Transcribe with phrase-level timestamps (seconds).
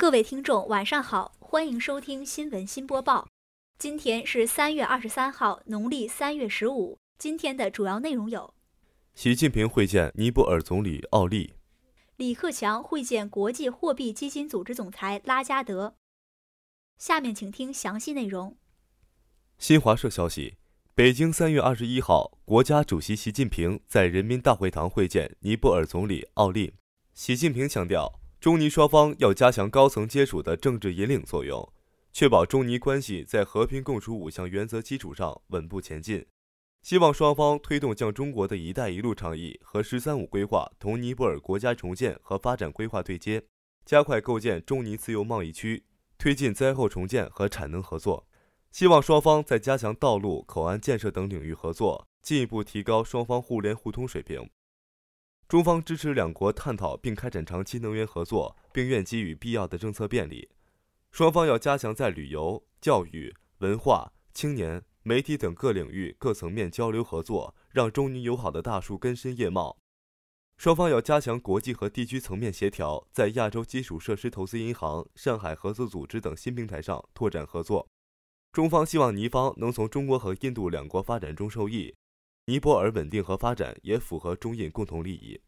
[0.00, 3.26] 各位听众，晚上好，欢迎收听新闻新播报。
[3.80, 6.96] 今天是三月二十三号，农历三月十五。
[7.18, 8.54] 今天的主要内容有：
[9.16, 11.54] 习近平会见尼泊尔总理奥利，
[12.14, 15.96] 李克强会见国际货币基金组织总裁拉加德。
[16.96, 18.56] 下面请听详细内容。
[19.58, 20.54] 新华社消息，
[20.94, 26.74] 北京三月二十一号，国家主席习近平在人民大会堂会见尼泊尔总理奥利。
[27.14, 31.72] 习近平强调，中尼双方要加强高层接触的政治引领作用。
[32.12, 36.24] 确保中尼关系在和平共处五项原则基础上稳步前进，
[36.82, 43.42] 希望双方推动将中国的一带一路倡议和“十三五”规划同尼泊尔国家重建和发展规划对接，
[43.84, 45.84] 加快构建中尼自由贸易区，
[46.16, 48.26] 推进灾后重建和产能合作。
[48.70, 54.48] 希望双方在加强道路、口岸建设等领域合作，进一步提高双方互联互通水平。
[55.48, 60.50] 中方支持两国探讨并开展长期能源合作，并愿给予必要的政策便利。
[61.10, 69.78] 双方要加强在旅游、教育、文化、青年、媒体等各领域各层面交流合作，让中尼友好的大树根深叶茂。
[70.58, 77.88] 双方要加强国际和地区层面协调，在亚洲基础设施投资银行、上海合作组织等新平台上拓展合作。
[78.52, 81.94] 中方希望尼方能从中国和印度两国发展中受益，
[82.48, 85.38] 尼泊尔稳定和发展也符合中印共同利益。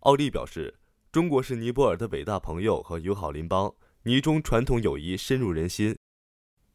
[0.00, 0.78] 奥利表示，
[1.12, 3.74] 中国是尼泊尔的伟大朋友和友好邻邦。
[4.04, 5.94] 尼中传统友谊深入人心，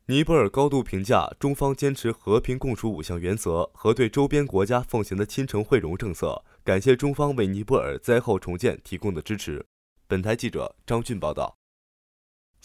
[0.05, 9.65] 尼泊尔高度评价中方坚持和平共处五项原则和对周边国家奉行的亲诚惠容政策，感谢中方为尼泊尔灾后重建提供的支持。
[10.05, 11.57] 本台记者张俊报道。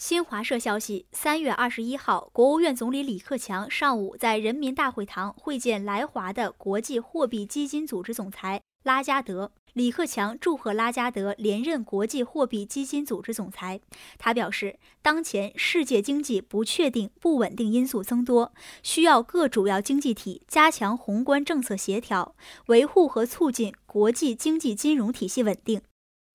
[0.05, 9.53] 新华社消息：三月二十一号，国务院总理李克强上午在人民大会堂会见来华的国际货币基金组织总裁拉加德。
[9.71, 13.79] 李克强祝贺拉加德连任国际货币基金组织总裁。
[14.17, 18.51] 他表示，当前世界经济不确定、不稳定因素增多，
[18.83, 22.35] 需要各主要经济体加强宏观政策协调，
[22.65, 25.81] 维护和促进国际经济金融体系稳定。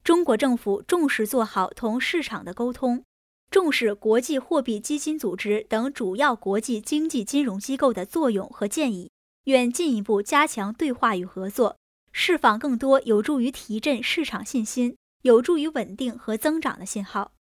[0.02, 3.04] 中国政府重视做好同市场的沟通，
[3.50, 9.10] 重视国际货币基金组织等主要国际经济金融机构的作用和建议，
[9.44, 11.76] 愿进一步加强对话与合作。
[12.12, 17.32] 释放更多有助于提振市场信心、有助于稳定和增长的信号。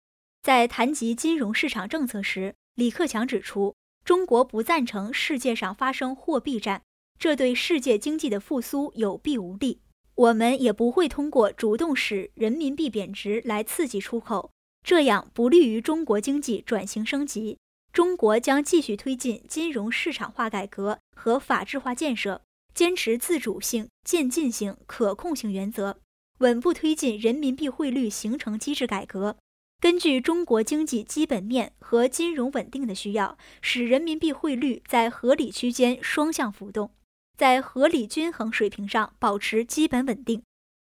[0.44, 3.76] 在谈及金融市场政策时，李克强指出，
[4.06, 6.84] 中国不赞成世界上发生货币战，
[7.20, 9.82] 这对世界经济的复苏有弊无利。
[10.16, 14.52] 我们也不会通过主动使人民币贬值来刺激出口，
[14.84, 17.58] 这样不利于中国经济转型升级。
[17.94, 22.42] 中国将继续推进金融市场化改革和法治化建设。
[22.74, 25.98] 坚持自主性、渐进性、可控性原则，
[26.42, 29.36] 稳步推进人民币汇率形成机制改革。
[29.82, 36.92] 根据中国经济基本面和金融稳定的需要，使人民币汇率在合理区间双向浮动，
[37.36, 40.44] 在合理均衡水平上保持基本稳定。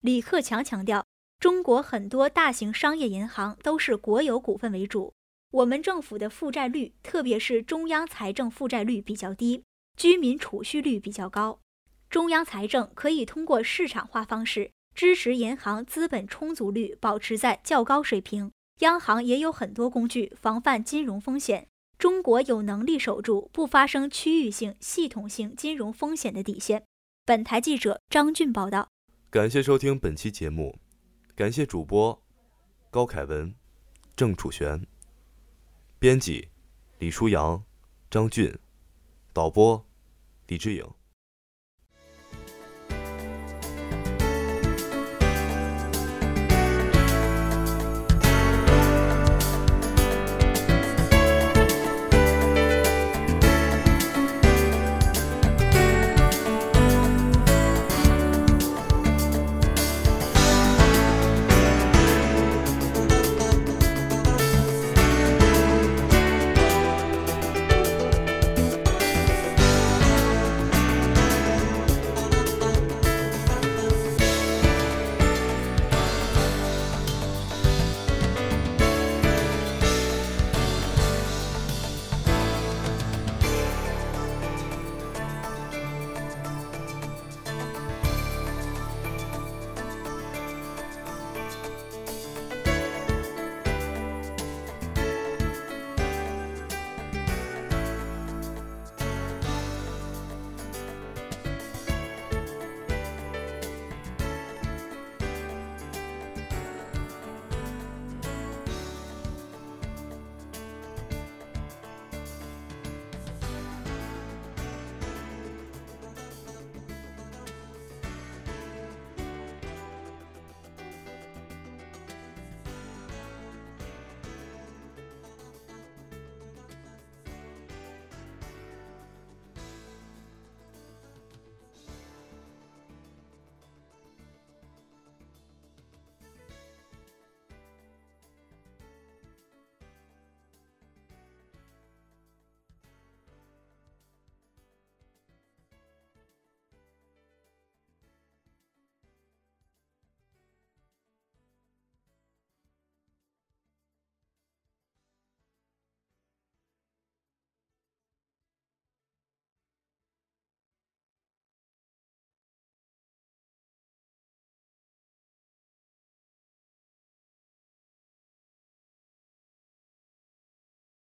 [0.01, 1.05] 李克强强调，
[1.39, 5.13] 中国很多大型商业银行都是国有股份为主，
[5.51, 9.63] 我们政府的负债率，特别是中央财政负债率比较低，
[9.95, 11.59] 居民储蓄率比较高。
[12.09, 18.51] 中央财政可以通过市场化方式支持银行资本充足率保持在较高水平。
[18.79, 21.67] 央行也有很多工具防范金融风险。
[21.97, 26.83] 中国有能力守住不发生区域性、系统性金融风险的底线。
[27.25, 28.89] 本台记者张俊报道。
[29.29, 30.77] 感谢收听本期节目，
[31.35, 32.17] 感谢主播
[32.89, 33.53] 高凯文、
[34.15, 34.87] 郑楚璇，
[35.99, 36.47] 编辑
[36.97, 37.61] 李舒阳、
[38.09, 38.57] 张俊，
[39.33, 39.85] 导播
[40.47, 40.94] 李志颖。